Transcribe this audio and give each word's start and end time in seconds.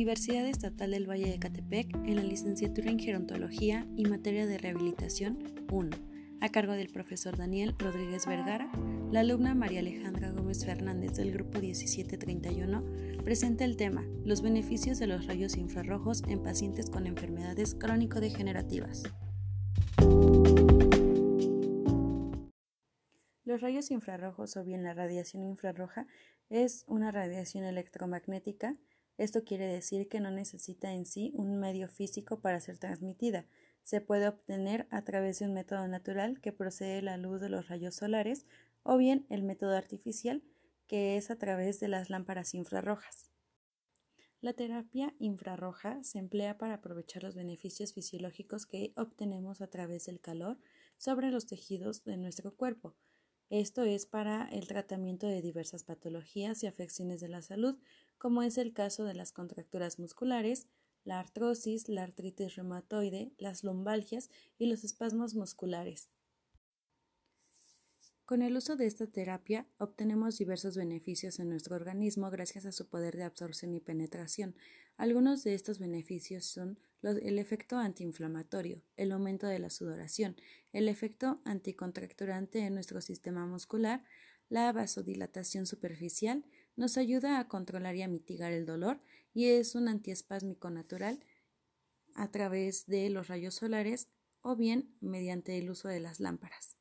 Universidad 0.00 0.46
Estatal 0.46 0.92
del 0.92 1.06
Valle 1.06 1.30
de 1.30 1.38
Catepec 1.38 1.94
en 2.06 2.16
la 2.16 2.22
licenciatura 2.22 2.90
en 2.90 2.98
Gerontología 2.98 3.86
y 3.96 4.06
materia 4.06 4.46
de 4.46 4.56
rehabilitación 4.56 5.36
1, 5.70 5.90
a 6.40 6.48
cargo 6.48 6.72
del 6.72 6.88
profesor 6.88 7.36
Daniel 7.36 7.74
Rodríguez 7.78 8.24
Vergara, 8.24 8.72
la 9.10 9.20
alumna 9.20 9.54
María 9.54 9.80
Alejandra 9.80 10.30
Gómez 10.30 10.64
Fernández 10.64 11.12
del 11.18 11.32
grupo 11.32 11.58
1731 11.58 12.82
presenta 13.24 13.66
el 13.66 13.76
tema 13.76 14.02
Los 14.24 14.40
beneficios 14.40 14.98
de 14.98 15.06
los 15.06 15.26
rayos 15.26 15.58
infrarrojos 15.58 16.22
en 16.28 16.42
pacientes 16.42 16.88
con 16.88 17.06
enfermedades 17.06 17.74
crónico-degenerativas. 17.74 19.02
Los 23.44 23.60
rayos 23.60 23.90
infrarrojos 23.90 24.56
o 24.56 24.64
bien 24.64 24.82
la 24.82 24.94
radiación 24.94 25.42
infrarroja 25.42 26.06
es 26.48 26.84
una 26.86 27.10
radiación 27.10 27.64
electromagnética. 27.64 28.76
Esto 29.20 29.44
quiere 29.44 29.66
decir 29.66 30.08
que 30.08 30.18
no 30.18 30.30
necesita 30.30 30.94
en 30.94 31.04
sí 31.04 31.30
un 31.34 31.60
medio 31.60 31.88
físico 31.88 32.40
para 32.40 32.58
ser 32.58 32.78
transmitida. 32.78 33.44
Se 33.82 34.00
puede 34.00 34.26
obtener 34.26 34.86
a 34.88 35.04
través 35.04 35.38
de 35.38 35.44
un 35.44 35.52
método 35.52 35.86
natural 35.88 36.40
que 36.40 36.54
procede 36.54 36.94
de 36.94 37.02
la 37.02 37.18
luz 37.18 37.38
de 37.38 37.50
los 37.50 37.68
rayos 37.68 37.96
solares 37.96 38.46
o 38.82 38.96
bien 38.96 39.26
el 39.28 39.42
método 39.42 39.76
artificial 39.76 40.42
que 40.86 41.18
es 41.18 41.30
a 41.30 41.36
través 41.36 41.80
de 41.80 41.88
las 41.88 42.08
lámparas 42.08 42.54
infrarrojas. 42.54 43.30
La 44.40 44.54
terapia 44.54 45.14
infrarroja 45.18 46.02
se 46.02 46.18
emplea 46.18 46.56
para 46.56 46.76
aprovechar 46.76 47.22
los 47.22 47.34
beneficios 47.34 47.92
fisiológicos 47.92 48.64
que 48.64 48.94
obtenemos 48.96 49.60
a 49.60 49.66
través 49.66 50.06
del 50.06 50.22
calor 50.22 50.56
sobre 50.96 51.30
los 51.30 51.44
tejidos 51.46 52.04
de 52.04 52.16
nuestro 52.16 52.56
cuerpo. 52.56 52.96
Esto 53.50 53.82
es 53.82 54.06
para 54.06 54.48
el 54.48 54.66
tratamiento 54.66 55.26
de 55.26 55.42
diversas 55.42 55.82
patologías 55.82 56.62
y 56.62 56.68
afecciones 56.68 57.20
de 57.20 57.28
la 57.28 57.42
salud, 57.42 57.76
como 58.20 58.42
es 58.42 58.58
el 58.58 58.74
caso 58.74 59.04
de 59.04 59.14
las 59.14 59.32
contracturas 59.32 59.98
musculares, 59.98 60.66
la 61.04 61.18
artrosis, 61.18 61.88
la 61.88 62.02
artritis 62.02 62.54
reumatoide, 62.54 63.32
las 63.38 63.64
lumbalgias 63.64 64.28
y 64.58 64.66
los 64.66 64.84
espasmos 64.84 65.34
musculares. 65.34 66.10
Con 68.26 68.42
el 68.42 68.58
uso 68.58 68.76
de 68.76 68.86
esta 68.86 69.06
terapia 69.06 69.66
obtenemos 69.78 70.36
diversos 70.36 70.76
beneficios 70.76 71.40
en 71.40 71.48
nuestro 71.48 71.74
organismo 71.76 72.30
gracias 72.30 72.66
a 72.66 72.72
su 72.72 72.88
poder 72.88 73.16
de 73.16 73.24
absorción 73.24 73.72
y 73.72 73.80
penetración. 73.80 74.54
Algunos 74.98 75.42
de 75.42 75.54
estos 75.54 75.78
beneficios 75.78 76.44
son 76.44 76.78
el 77.02 77.38
efecto 77.38 77.78
antiinflamatorio, 77.78 78.82
el 78.98 79.12
aumento 79.12 79.46
de 79.46 79.60
la 79.60 79.70
sudoración, 79.70 80.36
el 80.74 80.90
efecto 80.90 81.40
anticontracturante 81.46 82.60
en 82.60 82.74
nuestro 82.74 83.00
sistema 83.00 83.46
muscular, 83.46 84.04
la 84.50 84.70
vasodilatación 84.72 85.64
superficial, 85.64 86.44
nos 86.80 86.96
ayuda 86.96 87.38
a 87.38 87.46
controlar 87.46 87.94
y 87.94 88.00
a 88.00 88.08
mitigar 88.08 88.52
el 88.52 88.64
dolor 88.64 89.02
y 89.34 89.48
es 89.48 89.74
un 89.74 89.86
antiespásmico 89.86 90.70
natural 90.70 91.20
a 92.14 92.30
través 92.30 92.86
de 92.86 93.10
los 93.10 93.28
rayos 93.28 93.56
solares 93.56 94.08
o 94.40 94.56
bien 94.56 94.96
mediante 95.02 95.58
el 95.58 95.68
uso 95.68 95.88
de 95.88 96.00
las 96.00 96.20
lámparas. 96.20 96.78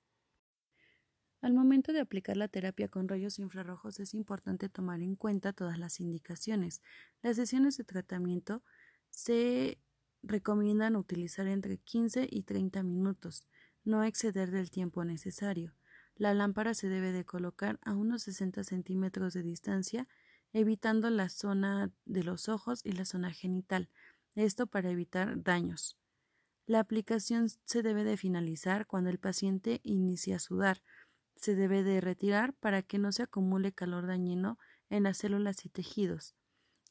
Al 1.42 1.54
momento 1.54 1.92
de 1.92 2.00
aplicar 2.00 2.38
la 2.38 2.48
terapia 2.48 2.88
con 2.88 3.10
rayos 3.10 3.40
infrarrojos 3.40 4.00
es 4.00 4.14
importante 4.14 4.70
tomar 4.70 5.02
en 5.02 5.18
cuenta 5.18 5.52
todas 5.52 5.78
las 5.78 6.00
indicaciones. 6.00 6.82
Las 7.22 7.36
sesiones 7.36 7.76
de 7.76 7.84
tratamiento 7.84 8.64
se 9.10 9.80
recomiendan 10.24 10.96
utilizar 10.96 11.46
entre 11.48 11.78
15 11.78 12.26
y 12.32 12.44
30 12.44 12.84
minutos, 12.84 13.44
no 13.84 14.06
exceder 14.06 14.50
del 14.50 14.72
tiempo 14.72 15.04
necesario. 15.04 15.74
La 16.20 16.34
lámpara 16.34 16.74
se 16.74 16.90
debe 16.90 17.14
de 17.14 17.24
colocar 17.24 17.80
a 17.82 17.94
unos 17.96 18.24
60 18.24 18.66
centímetros 18.66 19.34
de 19.34 19.42
distancia, 19.42 20.06
evitando 20.52 21.10
la 21.10 21.30
zona 21.30 21.92
de 22.04 22.26
los 22.26 22.50
ojos 22.50 22.82
y 22.84 22.92
la 22.92 23.06
zona 23.06 23.32
genital, 23.32 23.90
esto 24.36 24.68
para 24.68 24.92
evitar 24.92 25.42
daños. 25.42 25.98
La 26.66 26.82
aplicación 26.82 27.48
se 27.64 27.82
debe 27.84 28.04
de 28.04 28.18
finalizar 28.18 28.86
cuando 28.86 29.10
el 29.10 29.18
paciente 29.18 29.80
inicia 29.84 30.36
a 30.36 30.40
sudar, 30.40 30.84
se 31.38 31.56
debe 31.56 31.84
de 31.84 32.02
retirar 32.02 32.54
para 32.54 32.82
que 32.82 33.00
no 33.00 33.14
se 33.14 33.24
acumule 33.24 33.72
calor 33.72 34.06
dañino 34.06 34.60
en 34.90 35.04
las 35.04 35.20
células 35.20 35.66
y 35.66 35.70
tejidos. 35.70 36.36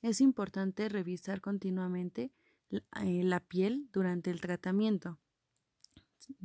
Es 0.00 0.22
importante 0.22 0.88
revisar 0.88 1.42
continuamente 1.42 2.32
eh, 2.70 3.22
la 3.24 3.40
piel 3.40 3.90
durante 3.92 4.30
el 4.30 4.40
tratamiento. 4.40 5.18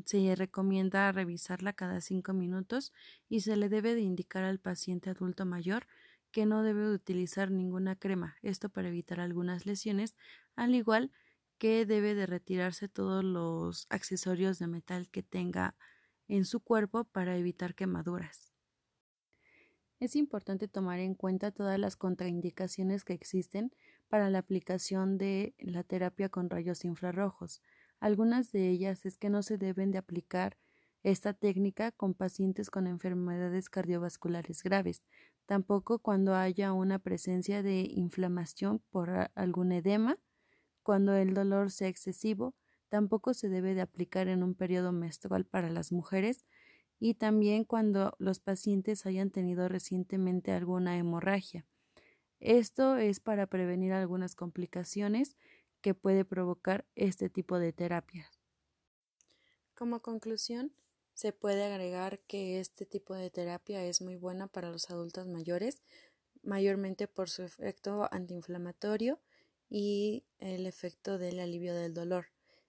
Se 0.06 0.36
recomienda 0.36 1.12
revisarla 1.12 1.74
cada 1.74 2.02
cinco 2.02 2.34
minutos 2.34 2.94
y 3.30 3.42
se 3.42 3.56
le 3.56 3.70
debe 3.70 3.96
de 3.96 4.02
indicar 4.02 4.44
al 4.44 4.60
paciente 4.60 5.10
adulto 5.10 5.46
mayor 5.46 5.88
que 6.32 6.46
no 6.46 6.64
debe 6.64 6.92
utilizar 6.92 7.52
ninguna 7.52 7.96
crema, 7.96 8.38
esto 8.42 8.70
para 8.70 8.88
evitar 8.88 9.20
algunas 9.20 9.66
lesiones, 9.66 10.18
al 10.56 10.74
igual 10.74 11.12
que 11.58 11.86
debe 11.86 12.16
de 12.16 12.26
retirarse 12.26 12.90
todos 12.90 13.24
los 13.24 13.86
accesorios 13.90 14.60
de 14.60 14.68
metal 14.68 15.10
que 15.10 15.24
tenga 15.24 15.76
en 16.28 16.46
su 16.46 16.60
cuerpo 16.60 17.06
para 17.06 17.38
evitar 17.38 17.76
quemaduras. 17.76 18.52
Es 20.00 20.16
importante 20.16 20.68
tomar 20.68 21.00
en 21.00 21.16
cuenta 21.16 21.52
todas 21.52 21.80
las 21.80 21.96
contraindicaciones 21.96 23.06
que 23.06 23.14
existen 23.14 23.74
para 24.10 24.30
la 24.30 24.40
aplicación 24.40 25.18
de 25.18 25.56
la 25.60 25.84
terapia 25.84 26.30
con 26.30 26.50
rayos 26.50 26.84
infrarrojos. 26.84 27.62
Algunas 28.03 28.52
de 28.52 28.69
ellas 28.69 29.06
es 29.06 29.18
que 29.18 29.30
no 29.30 29.44
se 29.44 29.58
deben 29.58 29.91
de 29.91 29.97
aplicar 29.97 30.58
esta 31.03 31.34
técnica 31.34 31.91
con 31.91 32.14
pacientes 32.14 32.69
con 32.69 32.88
enfermedades 32.88 33.69
cardiovasculares 33.69 34.62
graves, 34.62 35.03
tampoco 35.46 36.00
cuando 36.00 36.36
haya 36.36 36.74
una 36.74 37.00
presencia 37.00 37.64
de 37.64 37.81
inflamación 37.81 38.81
por 38.90 39.31
algún 39.36 39.72
edema, 39.72 40.18
cuando 40.84 41.16
el 41.16 41.34
dolor 41.34 41.72
sea 41.72 41.88
excesivo, 41.88 42.56
Tampoco 42.94 43.34
se 43.34 43.50
debe 43.50 43.74
de 43.74 43.81
aplicar 43.81 44.28
en 44.28 44.44
un 44.44 44.53
periodo 44.53 44.91
menstrual 44.91 45.46
para 45.46 45.72
las 45.72 45.91
mujeres 45.91 46.46
y 47.00 47.16
también 47.16 47.64
cuando 47.64 48.14
los 48.20 48.40
pacientes 48.40 49.08
hayan 49.08 49.31
tenido 49.31 49.68
recientemente 49.68 50.52
alguna 50.52 50.96
hemorragia. 50.96 51.66
Esto 52.40 52.97
es 52.97 53.20
para 53.20 53.47
prevenir 53.47 53.94
algunas 53.94 54.35
complicaciones 54.35 55.38
que 55.84 55.94
puede 55.94 56.26
provocar 56.26 56.86
este 56.96 57.30
tipo 57.30 57.60
de 57.60 57.74
terapia. 57.74 58.32
Como 59.76 60.02
conclusión, 60.02 60.74
se 61.14 61.34
puede 61.34 61.66
agregar 61.66 62.22
que 62.22 62.60
este 62.60 62.86
tipo 62.86 63.14
de 63.14 63.30
terapia 63.30 63.86
es 63.86 64.02
muy 64.02 64.16
buena 64.16 64.48
para 64.48 64.72
los 64.72 64.90
adultos 64.90 65.28
mayores, 65.28 65.82
mayormente 66.42 67.08
por 67.08 67.30
su 67.30 67.44
efecto 67.44 68.08
antiinflamatorio 68.12 69.20
y 69.70 70.24
el 70.40 70.66
efecto 70.66 71.18
del 71.18 71.40
alivio 71.40 71.76
del 71.76 71.94
dolor. 71.94 72.28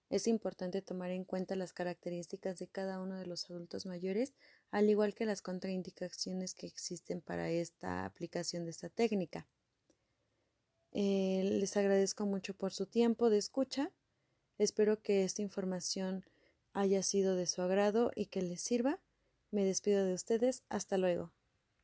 Es 0.09 0.27
importante 0.27 0.81
tomar 0.81 1.11
en 1.11 1.23
cuenta 1.23 1.55
las 1.55 1.71
características 1.71 2.59
de 2.59 2.67
cada 2.67 2.99
uno 2.99 3.15
de 3.17 3.25
los 3.25 3.49
adultos 3.49 3.85
mayores, 3.85 4.33
al 4.71 4.89
igual 4.89 5.15
que 5.15 5.25
las 5.25 5.41
contraindicaciones 5.41 6.53
que 6.53 6.67
existen 6.67 7.21
para 7.21 7.49
esta 7.49 8.05
aplicación 8.05 8.65
de 8.65 8.71
esta 8.71 8.89
técnica. 8.89 9.47
Eh, 10.97 11.41
les 11.43 11.75
agradezco 11.75 12.25
mucho 12.25 12.53
por 12.53 12.71
su 12.71 12.85
tiempo 12.85 13.29
de 13.29 13.37
escucha. 13.37 13.91
Espero 14.57 15.01
que 15.01 15.25
esta 15.25 15.41
información 15.41 16.23
haya 16.71 17.03
sido 17.03 17.35
de 17.35 17.47
su 17.47 17.61
agrado 17.61 18.11
y 18.15 18.27
que 18.27 18.41
les 18.41 18.61
sirva. 18.61 19.01
Me 19.51 19.65
despido 19.65 20.05
de 20.05 20.13
ustedes. 20.13 20.63
Hasta 20.69 20.97
luego. 20.97 21.34